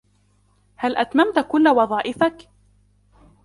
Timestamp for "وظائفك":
1.67-2.35